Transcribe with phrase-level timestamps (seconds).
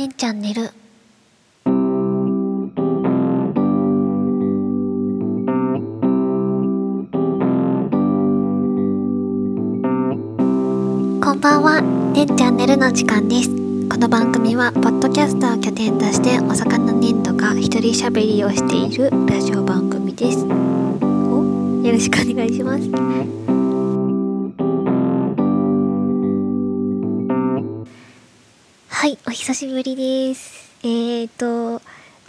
[0.00, 0.70] てんチャンネル
[11.22, 11.82] こんばんは、
[12.14, 13.50] てんチャンネルの時間です。
[13.90, 20.46] この番組は、ポッドキャストを拠点として、お魚粘土が一人喋りをしているラジオ番組です。
[20.46, 23.49] およろしくお願いします。
[29.30, 30.72] お久しぶりです。
[30.82, 31.80] えーと、ゴ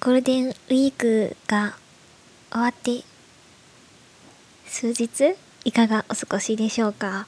[0.02, 1.74] ールデンウィークが
[2.52, 3.04] 終わって、
[4.68, 7.26] 数日いかがお過ごしでしょうか？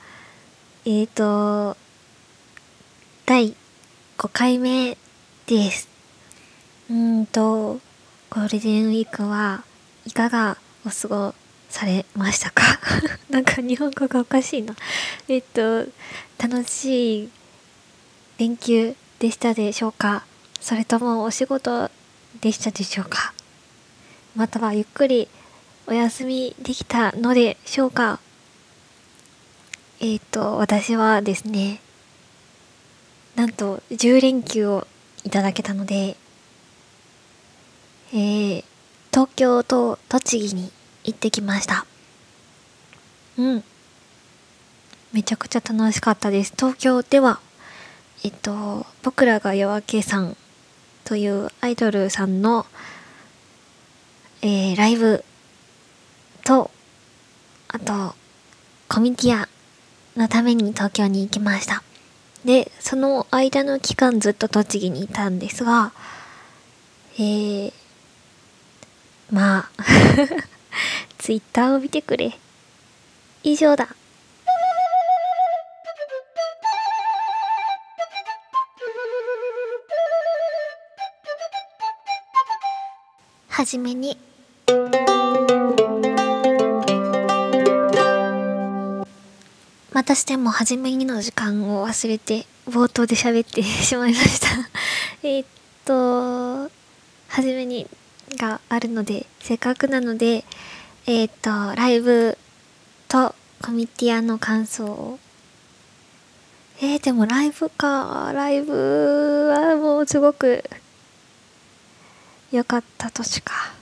[0.85, 1.75] えーと、
[3.25, 3.55] 第
[4.19, 4.95] 5回目
[5.47, 5.89] です。
[6.91, 7.79] うんと、
[8.29, 9.63] ゴールデンウィークは
[10.05, 11.33] いかがお過ご
[11.71, 12.79] されましたか？
[13.31, 14.75] なんか日本語がおかしいな。
[15.27, 15.87] えっと、
[16.37, 17.29] 楽しい
[18.37, 20.25] 連休でしたでしょうか？
[20.59, 21.89] それともお仕事
[22.41, 23.33] でしたでしょうか？
[24.35, 25.27] またはゆっくり
[25.87, 28.19] お休みできたのでしょうか？
[29.99, 31.79] えっ、と、私はですね、
[33.35, 34.85] なんと10連休を
[35.23, 36.17] いただけたので、
[38.11, 38.63] えー、
[39.11, 40.71] 東京と栃木に
[41.03, 41.85] 行ってきました。
[43.37, 43.63] うん。
[45.13, 46.53] めちゃくちゃ楽しかったです。
[46.55, 47.39] 東京では、
[48.25, 50.37] えっと、僕らが夜明けさん
[51.03, 52.65] というアイドルさんの、
[54.41, 55.25] えー、ライブ
[56.45, 56.71] と、
[57.67, 58.15] あと、
[58.87, 59.49] コミティア
[60.15, 61.83] のために東京に行きました。
[62.45, 65.91] で、その間の期間ずっと栃木にいたんですが、
[67.15, 67.73] えー、
[69.31, 69.83] まあ、
[71.19, 72.37] ツイッターを見てくれ。
[73.43, 73.93] 以上だ。
[83.55, 84.17] はじめに。
[89.93, 94.47] またしても初めにの時間を忘れて冒頭で喋ってしまいました。
[95.21, 95.45] えっ
[95.85, 96.63] と
[97.27, 97.87] 初めに
[98.37, 100.45] があるのでせっかくなので
[101.05, 102.39] えっとライブ
[103.07, 105.19] とコミティアの感想を。
[106.81, 108.31] えー、でもライブか。
[108.33, 110.63] ライブはもうすごく
[112.53, 113.73] 良かった年か。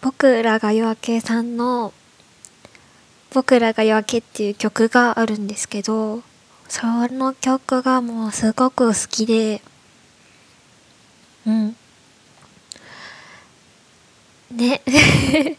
[0.00, 1.92] 僕らが夜明けさんの
[3.34, 6.22] 僕らが夜明けっていう曲があるんですけど
[6.68, 9.60] その曲がもうすごく好きで
[11.46, 11.76] うん。
[14.52, 14.80] ね。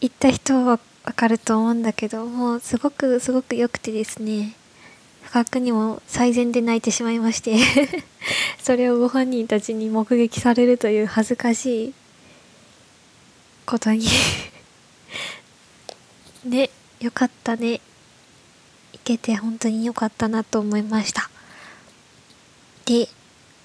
[0.00, 4.54] 行った人はわかると思うんだけどもうすごくすごく良くてですね。
[5.32, 7.56] 覚にも最善で泣いてしまいまして
[8.62, 11.94] それをご本人たちに目撃されるという恥ずかしい
[13.64, 14.06] ことに。
[16.44, 16.68] ね
[17.00, 17.80] よかったね。
[18.92, 21.30] 行けて本当によかったなと思いました。
[22.84, 23.08] で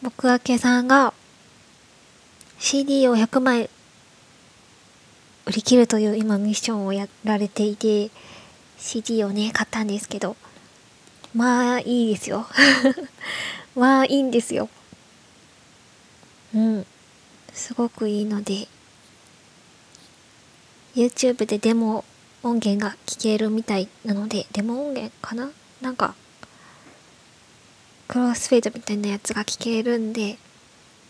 [0.02, 1.14] 僕明けさんが
[2.60, 3.70] CD を100枚
[5.46, 8.10] 売り切るという今ミッションをやられていて
[8.78, 10.38] CD をね買ったんですけど
[11.36, 12.48] まあいいですよ。
[13.76, 14.70] まあいいんですよ。
[16.56, 16.86] うん。
[17.54, 18.68] すごくいいので。
[20.96, 22.04] YouTube でデモ
[22.42, 25.52] 音源が聞けるみたいなのでデモ音源かな？
[25.80, 26.16] なんか
[28.08, 30.40] クロスフェードみたいなやつが聞けるんで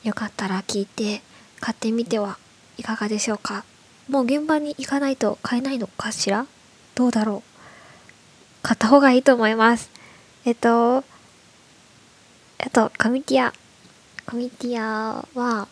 [0.04, 1.22] よかったら聞いて
[1.62, 2.38] 買ってみては
[2.78, 3.64] いかがでしょうか？
[4.10, 6.48] もう現場に行かないと買えないのかしら？
[6.96, 8.64] どうだろう？
[8.64, 9.90] 買った方がいいと思います
[10.48, 11.04] えっとあ
[12.72, 13.52] とコミティア。
[14.26, 15.68] コミティアは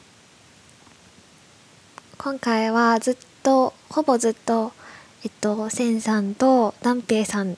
[2.18, 4.74] 今回はずっとほぼずっと
[5.24, 7.56] えっとセンさんとダンペイさん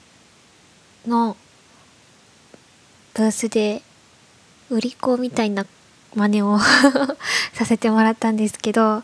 [1.08, 1.36] の
[3.14, 3.82] ブースで
[4.70, 5.66] 売り子みたいな
[6.14, 6.56] 真似を
[7.52, 9.02] させてもらったんですけど、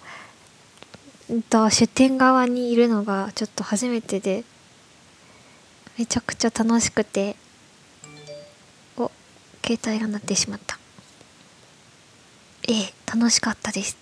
[1.31, 4.45] うんと、出店側にいるのがちょっと初めてで
[5.99, 7.35] めちゃくちゃ楽しくて
[9.67, 10.79] 携帯が鳴ってしまった。
[12.69, 13.97] ええ楽しかったです。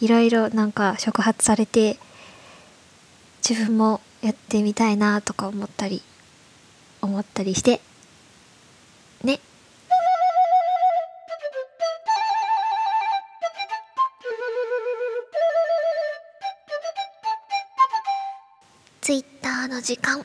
[0.00, 1.98] いろいろなんか触発されて
[3.46, 6.02] 自分もやってみたいなとか思ったり
[7.02, 7.82] 思ったりして。
[9.22, 9.38] ね。
[19.02, 20.24] ツイッターの時間。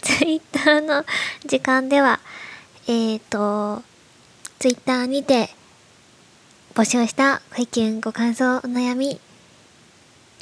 [0.00, 1.04] ツイッターのターの
[1.46, 2.20] 時間では、
[2.86, 3.82] えっ、ー、と、
[4.58, 5.50] ツイッターにて
[6.74, 9.20] 募集したご意見、ご感想、お悩み、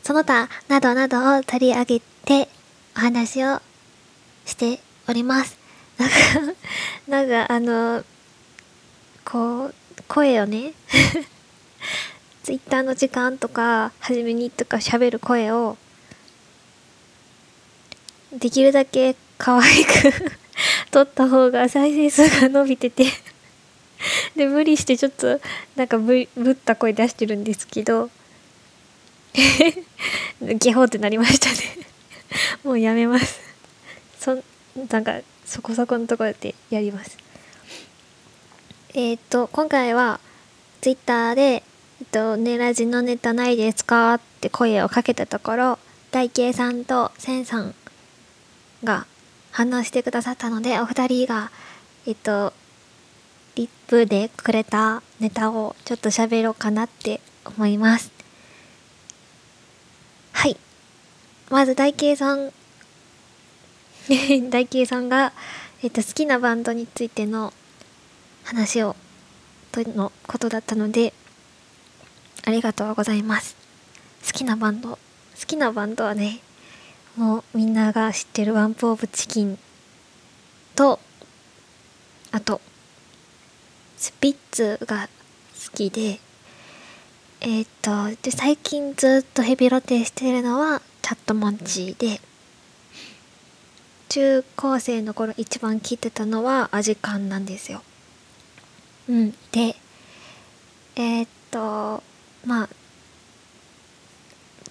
[0.05, 2.49] その他などなどを取り上げて
[2.97, 3.61] お話を
[4.45, 4.79] して
[5.09, 5.59] おります。
[5.99, 6.15] なんか、
[7.09, 8.05] なんかあの、
[9.25, 9.75] こう、
[10.07, 10.75] 声をね、
[12.45, 15.77] ツイッターの時間とか、初めにとか喋る声を、
[18.33, 19.93] できるだけ可愛く
[20.91, 23.07] 撮った方が再生数が伸びてて
[24.37, 25.41] で、無理してちょっと、
[25.77, 28.11] なんかぶ、ぶった声出してるんですけど、
[30.43, 31.57] ゲホってなりましたね
[32.65, 33.41] もうやめます。
[34.19, 34.43] そ、
[34.91, 37.17] なんか、そこそこのところでやります。
[38.95, 40.21] えっ、と、今回は、
[40.81, 44.15] ツイッターで、えっと、ネラジのネタないですか？
[44.15, 45.79] って声をかけたところ、
[46.11, 47.75] 大慶さんとセンさん
[48.85, 49.07] が
[49.51, 51.51] 反応してくださったので、お二人が、
[52.07, 52.53] えっと、
[53.55, 58.11] リップでくれたネタをちょっと喋ろうかなって思います。
[60.33, 60.57] はい。
[61.51, 62.53] まず大慶さん
[64.51, 65.33] 大慶さんが、
[65.83, 67.53] えっと、好きなバンドについての
[68.45, 68.97] 話を、
[69.71, 71.13] とのことだったので、
[72.45, 73.57] ありがとうございます。
[74.27, 74.91] 好きなバンド。
[74.91, 74.99] 好
[75.47, 76.41] きなバンドはね、
[77.17, 79.59] もうみんなが知ってるワンプオブチキン
[80.75, 80.99] と、
[82.31, 82.61] あと、
[83.99, 85.09] スピッツが
[85.67, 86.19] 好きで、
[87.41, 92.21] えっ、と、で、最近ずっとヘビロテしてるのは、チャットモンチーで、
[94.09, 97.83] 中高生の頃一番聴いてたのはアジカンなんですよ。
[99.09, 99.35] うん。
[99.51, 99.75] で、
[100.97, 102.03] えっ、と、
[102.47, 102.69] まあ、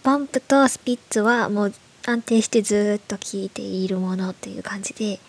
[0.04, 1.74] バンプとスピッツはもう
[2.06, 5.20] 安定してずっと聴いているものっていう感じで、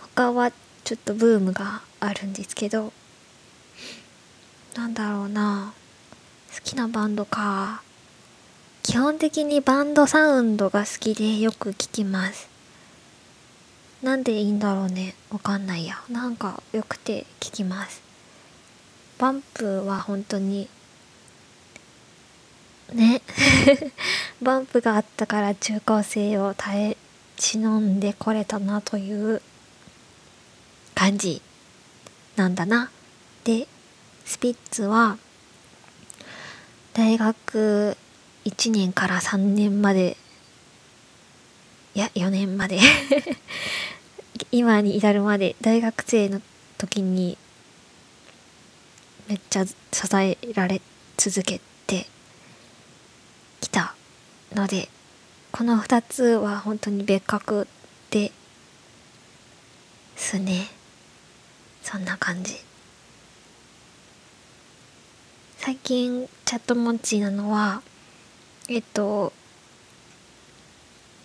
[0.00, 0.50] 他は
[0.84, 2.92] ちょっとブームがあるんですけど、
[4.74, 5.74] なんだろうな
[6.54, 7.82] 好きなバンドか。
[8.82, 12.48] 基本的にバンドサウンドが好きでよく聞きます。
[14.02, 16.00] なんでいいんだろうねわかんないや。
[16.08, 18.02] なんかよくて聞きます。
[19.18, 20.68] バンプは本当に
[22.90, 23.22] ね。
[24.42, 26.96] バンプがあったから中高生を耐え
[27.36, 29.42] 忍んでこれたなという
[30.94, 31.42] 感じ
[32.36, 32.90] なんだな。
[33.44, 33.66] で
[34.24, 35.18] スピッツは
[36.92, 37.96] 大学
[38.44, 40.16] 1年から3年まで
[41.94, 42.78] いや4年まで
[44.52, 46.40] 今に至るまで大学生の
[46.78, 47.36] 時に
[49.28, 49.74] めっちゃ支
[50.14, 50.80] えられ
[51.16, 51.69] 続けて
[54.54, 54.88] ので
[55.52, 57.66] この2つは本当に別格
[58.10, 58.32] で
[60.16, 60.66] すね
[61.82, 62.56] そんな感じ。
[65.56, 67.82] 最近チャットモンチーなのは
[68.68, 69.32] えっと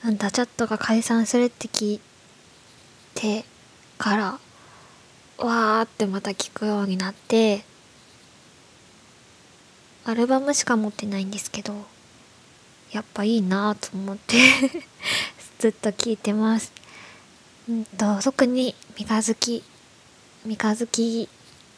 [0.04, 2.02] なんだチャットが解散するって聞い
[3.14, 3.46] て
[3.98, 4.40] から
[5.38, 7.64] わーってまた聞くようになって
[10.04, 11.74] アルバムしか持ってないんですけど
[12.96, 14.38] やっぱいいなと思って
[15.60, 16.72] ずっと聞いてます。
[17.68, 19.64] うんと特に三日月
[20.46, 21.28] 三日月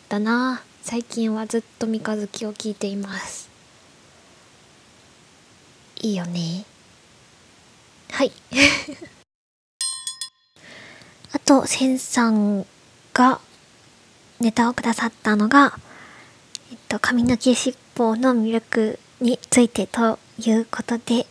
[0.09, 0.61] だな。
[0.83, 3.49] 最近はずっと三日月を聞いています。
[6.01, 6.65] いいよね。
[8.11, 8.31] はい。
[11.33, 12.63] あとセンさん
[13.15, 13.41] が
[14.39, 15.79] ネタをくださったのが
[16.69, 21.25] えっと髪の毛尻尾の魅力についてということで、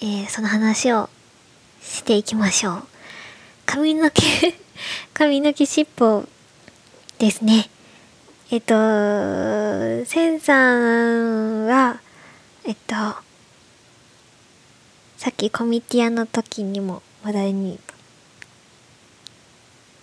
[0.00, 1.08] えー、その話を
[1.80, 2.82] していきましょう。
[3.64, 4.22] 髪の毛
[5.14, 6.24] 髪の毛尻尾
[7.18, 7.68] ですね。
[8.50, 8.74] えっと、
[10.04, 12.00] センさんは、
[12.64, 12.94] えっと、
[15.16, 17.80] さっきコミティアの時にも話題に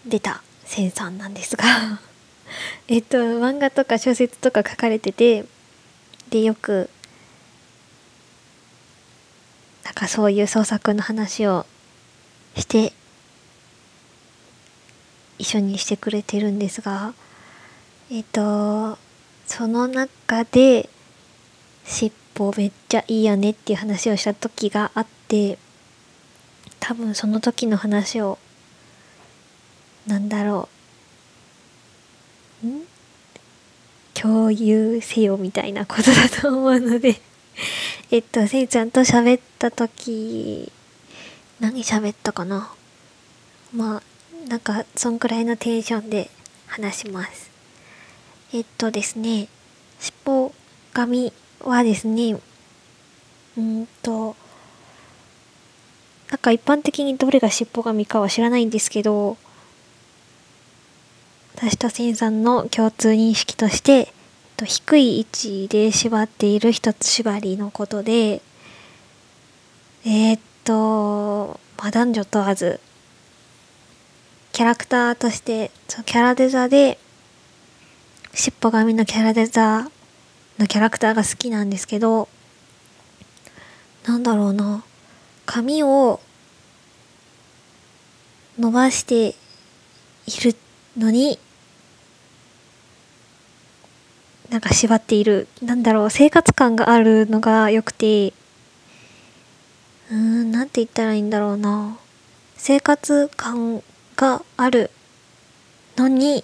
[0.05, 2.01] 出たセンさんなんですが
[2.87, 5.45] えっと、漫画とか小説とか書かれてて、
[6.29, 6.89] で、よく、
[9.83, 11.65] なんかそういう創作の話を
[12.55, 12.93] して、
[15.37, 17.13] 一緒にしてくれてるんですが、
[18.11, 18.97] えっ、と
[19.45, 20.89] その中で
[21.85, 25.57] 尻尾めっちゃいいよねっていう話をした時があって
[26.79, 28.37] 多分その時の話を
[30.07, 30.69] なんだろ
[32.63, 32.83] うん？
[34.13, 37.19] 共有せよみたいなことだと思うので。
[38.13, 40.71] えっとせいちゃんと喋った時
[41.59, 42.71] 何喋ったかな？
[43.75, 46.29] まあなんかそんくらいのテンションで
[46.67, 47.49] 話します。
[48.53, 49.47] えっとですね
[49.99, 50.53] 尻尾
[50.93, 52.39] 髪はですね
[53.57, 54.35] うんと
[56.29, 59.37] なんか一般的にどれが尻尾髪かは知らないんですけど
[61.55, 64.13] 私とセンさんの共通認識として
[64.57, 68.41] と低い位置で縛っている一つ縛りのことで
[70.05, 72.79] えー、っと、まあ、男女問わず
[74.51, 76.99] キャラクターとしてそキャラデザで
[78.33, 79.89] 尻尾髪のキャラデザ
[80.59, 82.27] のキャラクターが好きなんですけど
[84.05, 84.83] なんだろうな
[85.45, 86.19] 髪を
[88.59, 89.33] 伸ばしてい
[90.43, 90.55] る
[90.97, 91.39] のに
[94.53, 95.47] なんか縛っている。
[95.63, 96.09] なんだろう。
[96.11, 98.33] 生活感があるのが良くて。
[100.11, 101.97] うーんなんて言ったらいいんだろうな。
[102.55, 103.81] 生活感
[104.15, 104.91] がある
[105.97, 106.43] のに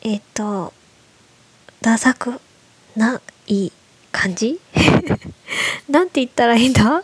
[0.00, 0.72] えっ、と
[1.82, 2.40] ダサく
[2.96, 3.70] ない
[4.10, 4.58] 感じ？
[5.90, 7.02] なんて言ったらいいんだ？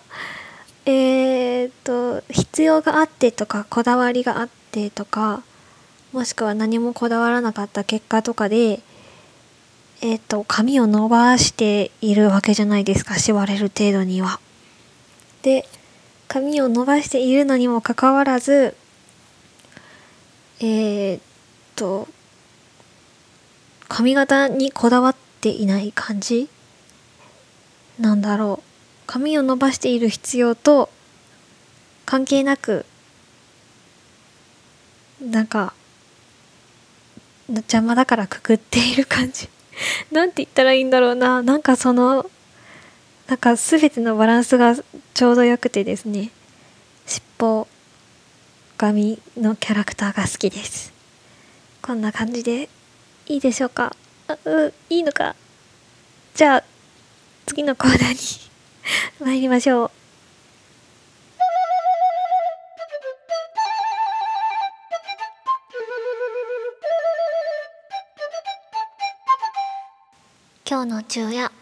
[0.86, 5.42] えっ、と必要があってとかこだわりがあってとか
[6.14, 8.78] もしくは何もこだわらなかった結果とかで
[10.00, 14.38] えっ、と髪を伸ばしているわけじゃないですか縛れる程度には。
[15.42, 15.66] で
[16.28, 18.76] 髪を伸ばしているのにもかかわらず
[20.60, 21.20] えっ
[21.74, 22.06] と
[23.88, 26.48] 髪型にこだわっていない感じ
[27.98, 28.68] なんだろう
[29.08, 30.90] 髪を伸ばしている必要と
[32.06, 32.86] 関係なく
[35.20, 35.74] なんか
[37.48, 39.48] 邪魔だからくくっている感じ。
[40.12, 41.42] なんて言ったらいいんだろうな。
[41.42, 42.30] なんかその
[43.26, 44.74] なんか全てのバランスが
[45.14, 46.30] ちょうどよくてですね。
[47.06, 47.66] 尻尾
[48.76, 50.92] 髪のキャラクターが好きです。
[51.82, 52.68] こんな感じで
[53.26, 53.94] いいでしょうか？
[54.28, 55.36] あういいのか？
[56.34, 56.64] じゃあ
[57.46, 58.16] 次のコーナーに
[59.20, 59.90] 参りましょう。
[70.66, 71.52] 今日の昼夜。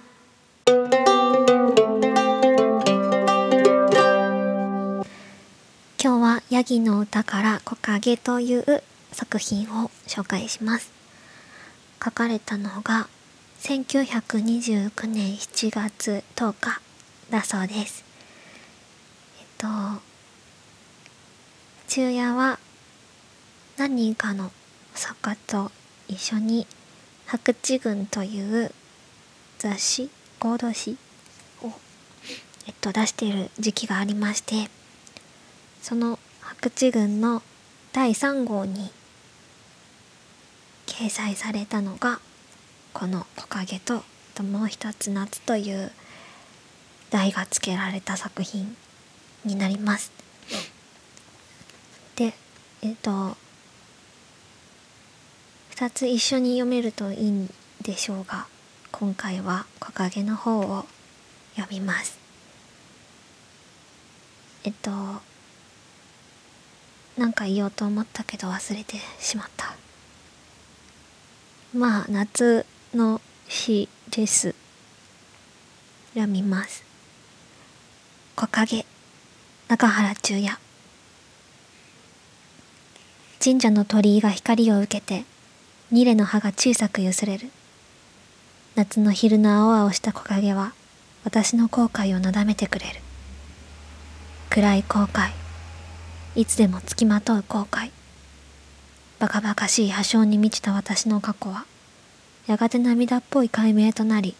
[6.01, 10.93] 今日はヤギの歌から木陰という作品を紹介します。
[12.01, 13.09] 書かれたのが
[13.63, 16.81] 1929年7月10日
[17.29, 18.05] だそうです。
[19.41, 19.67] えっと
[21.89, 22.61] 昼夜は
[23.77, 24.53] 何人かの
[24.95, 25.73] 作家と
[26.07, 26.69] 一緒に
[27.27, 28.73] 「白地群」という
[29.63, 30.97] 雑誌合同誌
[31.63, 31.71] を、
[32.67, 34.69] えっと、出している時期がありまして
[35.81, 37.45] その白地群の
[37.93, 38.91] 第3号に
[40.87, 42.19] 掲載されたのが
[42.93, 44.03] この「木陰と」
[44.35, 45.93] ともう一つ「夏」という
[47.11, 48.77] 題が付けられた作品
[49.45, 50.11] になります。
[52.17, 52.35] で
[52.83, 53.37] えっと
[55.77, 58.49] 2つ一緒に読めるといいんでしょうが
[58.93, 60.87] 今回は「木陰」の方を
[61.57, 62.19] 読みます。
[64.65, 64.91] えっと
[67.19, 69.75] なんか言おうと思ったけど忘れてしまった。
[71.75, 74.55] まあ夏の日です。
[76.13, 76.85] 読みます。
[78.37, 78.87] 木陰
[79.69, 80.59] 中原中也
[83.43, 85.25] 神社の鳥居が光を受けて
[85.91, 87.51] ニレの葉が小さく揺すれる
[88.75, 90.73] 夏の昼の青々した木陰は
[91.25, 93.01] 私の後悔をなだめてくれる。
[94.49, 95.31] 暗い後悔。
[96.37, 97.91] いつでもつきまとう後悔。
[99.19, 101.67] バカバカしい破傷に満ちた私の過去は
[102.47, 104.35] やがて涙っぽい解明となり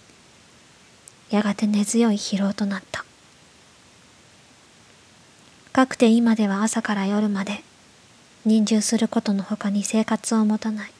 [1.31, 3.05] やがて根強い疲労となった。
[5.75, 7.63] かくて今では朝から夜まで
[8.47, 10.93] 忍従することのほかに生活を持たない。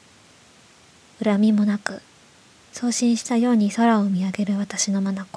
[1.23, 2.03] 恨みもなく
[2.73, 5.27] 送信したように空を見上げる私の眼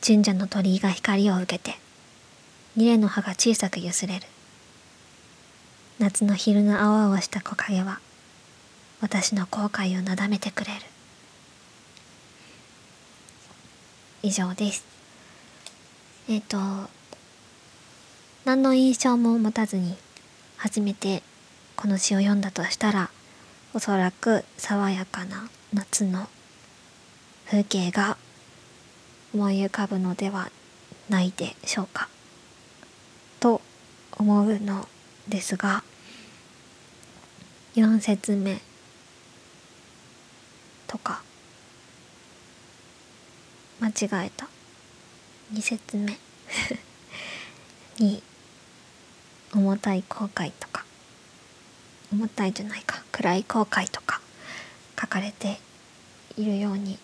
[0.00, 1.76] 神社の鳥居が光を受けて
[2.76, 4.26] 二重の葉が小さく揺すれる。
[5.98, 7.98] 夏の昼の青々した木陰は
[9.00, 10.80] 私の後悔をなだめてくれる。
[14.22, 14.84] 以上です。
[16.28, 16.58] えっ、と
[18.44, 19.96] 何の印象も持たずに
[20.58, 21.24] 初めて
[21.74, 23.10] この詩を読んだとしたら
[23.76, 26.28] おそらく爽やかな夏の
[27.44, 28.16] 風景が
[29.34, 30.50] 思い浮かぶのでは
[31.10, 32.08] ないでしょうか。
[33.38, 33.60] と
[34.12, 34.88] 思うの
[35.28, 35.84] ですが
[37.74, 38.62] 4節目
[40.86, 41.20] とか
[43.78, 44.48] 間違えた。
[45.52, 46.18] 2節目。
[48.02, 48.22] に
[49.52, 50.85] 重たい後悔とか。
[52.12, 54.20] 重たいじゃないか暗い後悔とか
[55.00, 55.58] 書かれて
[56.36, 56.98] いるように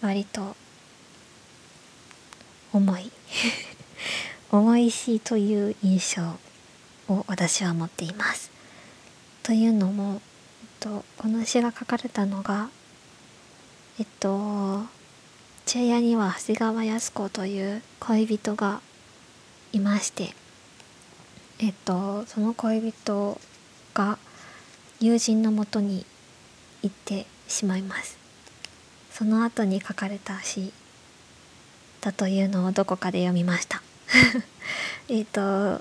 [0.00, 0.56] 割と
[2.72, 3.10] 重い
[4.52, 6.38] 重いしという印象
[7.08, 8.50] を私は持っています。
[9.42, 10.20] というのも、
[10.62, 12.68] えっと、この詩が書かれたのが
[13.98, 14.84] えっと
[15.66, 18.80] 昼夜には長谷川靖子という恋人が
[19.72, 20.34] いまして
[21.58, 23.40] えっとその恋人
[23.94, 24.18] が
[25.00, 26.04] 友人のもとに
[26.82, 28.18] 行ってしまいます
[29.10, 30.72] その後に書かれた詩
[32.02, 33.82] だというのをどこかで読みました
[35.08, 35.80] えっと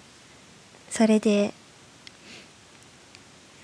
[0.90, 1.54] それで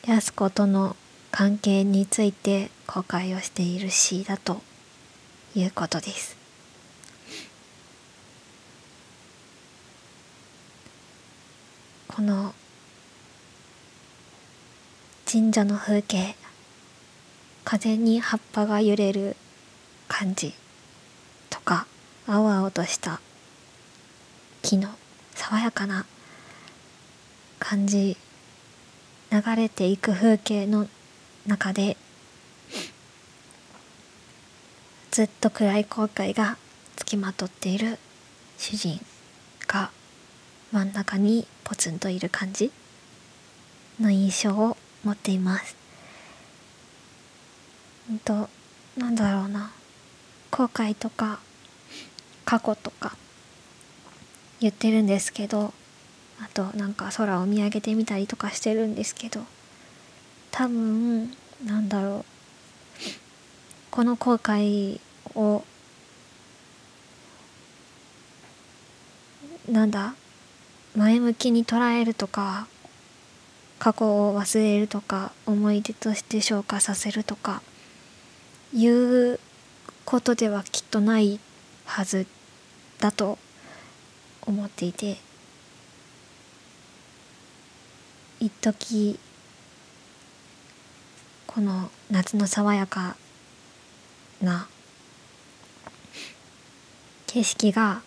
[0.05, 0.95] 安子との
[1.31, 4.61] 関係について後悔をしている詩だと
[5.55, 6.40] いうことです。
[12.13, 12.53] この
[15.25, 16.35] 神社の風景
[17.63, 19.37] 風に葉っぱが揺れる
[20.09, 20.53] 感じ
[21.49, 21.87] とか
[22.27, 23.21] 青々とした
[24.61, 24.89] 木の
[25.35, 26.05] 爽やかな
[27.59, 28.17] 感じ
[29.31, 30.87] 流れていく風景の
[31.47, 31.95] 中で
[35.11, 36.57] ずっと暗い後悔が
[36.97, 37.97] つきまとっている
[38.57, 39.10] 主人。
[40.71, 42.71] 真ん中にポツンといる感じ
[43.99, 45.75] の印象を持っています。
[48.09, 48.49] うんと
[48.97, 49.71] なんだろうな。
[50.49, 51.39] 後悔とか
[52.45, 53.15] 過去とか
[54.59, 55.73] 言ってるんですけど
[56.41, 59.41] あとなんか空を見上げてみたりとかしてるんですけど
[60.51, 61.31] 多分
[61.65, 62.25] なんだろう。
[63.91, 64.99] この後悔
[65.35, 65.63] を
[69.69, 70.15] なんだ？
[70.95, 72.67] 前向きに捉えるとか
[73.79, 77.61] 過去を忘れるとか思い出として消化させるとか
[78.73, 79.39] いう
[80.05, 81.39] ことではきっとない
[81.85, 82.27] はず
[82.99, 83.37] だと
[84.45, 85.17] 思っていて
[88.39, 89.19] 一時
[91.47, 93.15] この夏の爽やか
[94.41, 94.67] な
[97.27, 98.01] 景色が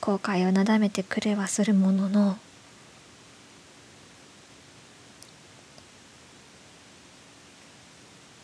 [0.00, 2.38] 後悔をなだめてくれはするものの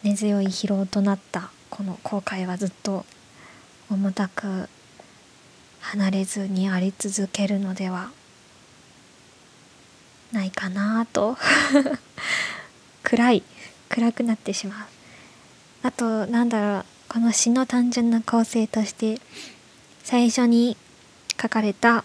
[0.02, 3.06] 根強い疲労となったこの後悔はずっと
[3.90, 4.68] 重たく
[5.80, 8.10] 離れずにあり続けるのでは
[10.32, 11.36] ないかなと。
[13.02, 13.42] 暗い
[13.88, 14.86] 暗くなってしまう。
[15.82, 19.20] あとなんだろうこの詩の単純な構成として
[20.02, 20.76] 最初に
[21.40, 22.04] 書かれた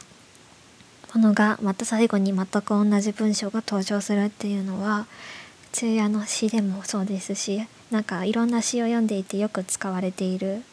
[1.13, 5.07] ものがまた最後に全く同じ文章が登場するっていうのは
[5.73, 10.63] 昼夜の詩でもそうですしなんかいろんな詩を読んでいてよく使われている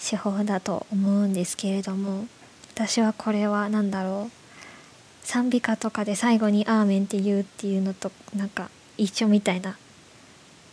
[0.00, 2.26] 手法だと思うんですけれども
[2.74, 9.76] 私はこれは何だろう賛美歌とかで最後に「アーメン」って言うっていうのとなんか一緒みたいな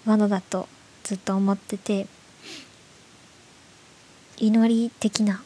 [0.05, 0.67] ものだと
[1.03, 2.07] ずっと思ってて
[4.37, 5.43] 祈り的な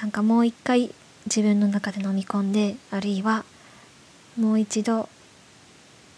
[0.00, 0.94] なんかもう一回
[1.26, 3.44] 自分の中で飲み込んであるいは
[4.38, 5.08] もう一度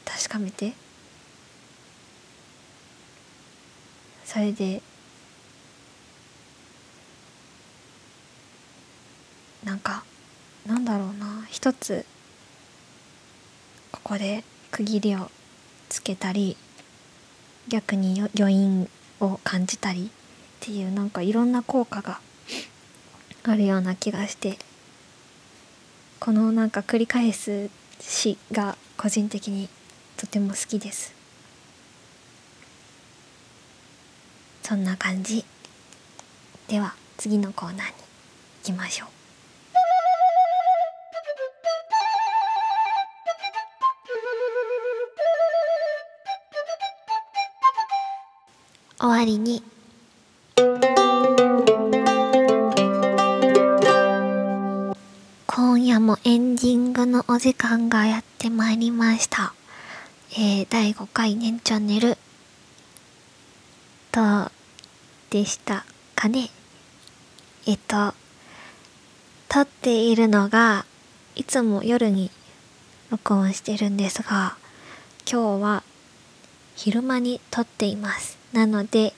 [0.04, 0.74] 確かめて
[4.24, 4.82] それで
[9.64, 10.04] なんか
[10.66, 12.04] なんだろうな一つ
[13.92, 15.30] ここで区切りを
[15.88, 16.58] つけたり
[17.68, 18.90] 逆に余韻
[19.20, 20.10] を感じたりっ
[20.60, 22.20] ていうなんかいろんな効果が
[23.42, 24.58] あるような気がして
[26.18, 29.68] このなんか繰り返す詩が個人的に
[30.16, 31.14] とても好きです。
[34.62, 35.44] そんな感じ。
[36.68, 37.94] では次のコーナーに行
[38.64, 39.08] きましょう。
[49.00, 49.62] 終わりに
[56.10, 59.54] もエンディングのお時間がやってまいりました。
[60.32, 62.18] えー、第5回年チャンネル
[64.10, 64.52] どう
[65.30, 65.84] でした
[66.16, 66.48] かね
[67.64, 68.12] えっと、
[69.48, 70.84] 撮っているのが、
[71.36, 72.32] いつも夜に
[73.12, 74.56] 録音してるんですが、
[75.30, 75.84] 今日は
[76.74, 78.36] 昼間に撮っています。
[78.52, 79.14] なので、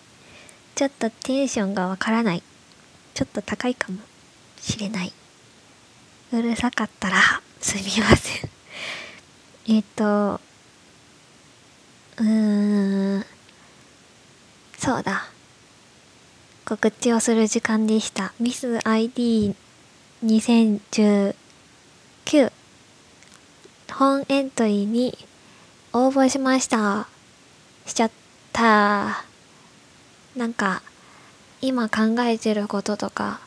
[0.74, 2.42] ちょっとテンションがわからない。
[3.14, 3.98] ちょっと高いかも
[4.61, 5.12] しれない。
[6.32, 8.50] うるさかったらすみません。
[9.68, 10.40] えっと、
[12.16, 13.26] うーん、
[14.78, 15.28] そうだ。
[16.64, 18.32] 告知をする時間でした。
[18.40, 21.34] ミス ID2019
[23.92, 25.18] 本エントリーに
[25.92, 27.08] 応募しました。
[27.84, 28.10] しちゃっ
[28.54, 29.26] た。
[30.34, 30.80] なんか、
[31.60, 33.40] 今考えてることとか、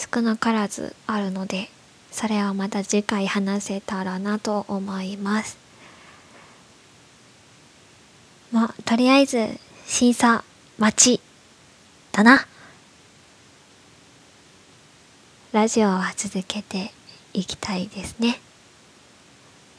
[0.00, 1.68] 少なからずあるので、
[2.10, 5.58] それはまた次回話せたらなと思います。
[8.50, 9.46] まあ、とりあえず、
[9.86, 10.42] 審査
[10.78, 11.20] 待ち、
[12.12, 12.46] だな。
[15.52, 16.92] ラジオは続けて
[17.34, 18.40] いきたいですね。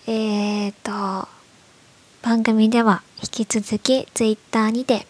[0.06, 1.28] えーと、
[2.22, 5.08] 番組では引き続き Twitter にて、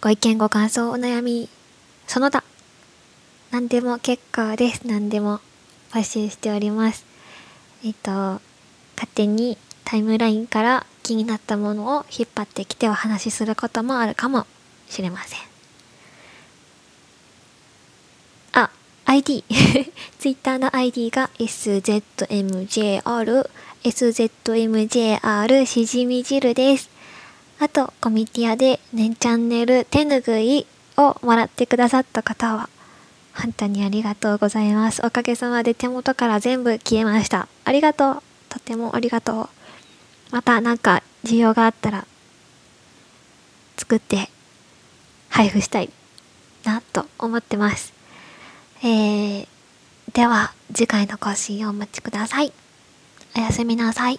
[0.00, 1.48] ご意見ご感想お悩み、
[2.06, 2.42] その他、
[3.56, 4.86] 何でも結構です。
[4.86, 5.40] 何でも
[5.90, 7.06] 募集しております。
[7.86, 8.42] えっと、勝
[9.14, 14.46] 手にタイムラインから気になったものを引っ張ってきてお話しすることもあるかも
[14.90, 15.40] しれません。
[18.52, 18.70] あ、
[19.06, 19.42] ID。
[20.20, 23.48] Twitter の ID が SZMJR、
[23.84, 26.90] SZMJR しじみ汁です。
[27.58, 30.66] あと、コミティアでねんチャンネル手ぬぐい
[30.98, 32.68] をもらってくださった方は、
[33.36, 35.04] 本当にありがとうございます。
[35.04, 37.48] おかげさまで手元から全部消えました。
[37.64, 38.22] ありがとう。
[38.48, 39.48] とてもありがとう。
[40.30, 42.06] またなんか需要があったら、
[43.76, 44.30] 作って
[45.28, 45.90] 配布したい
[46.64, 47.92] なと思ってます。
[48.82, 49.48] えー、
[50.12, 52.52] では次回の更新をお待ちください。
[53.36, 54.18] おやすみなさい。